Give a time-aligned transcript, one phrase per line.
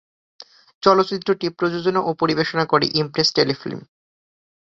[0.83, 3.79] চলচ্চিত্রটি প্রযোজনা ও পরিবেশনা করে ইমপ্রেস টেলিফিল্ম।